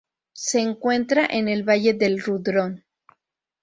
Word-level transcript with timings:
Se 0.33 0.59
encuentra 0.59 1.27
en 1.29 1.47
el 1.47 1.61
Valle 1.61 1.93
del 1.93 2.19
Rudrón. 2.19 2.83